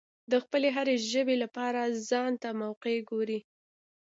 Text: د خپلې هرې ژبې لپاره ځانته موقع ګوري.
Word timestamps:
د 0.31 0.33
خپلې 0.43 0.69
هرې 0.75 0.95
ژبې 1.11 1.35
لپاره 1.43 1.81
ځانته 2.09 2.49
موقع 2.61 2.95
ګوري. 3.09 3.39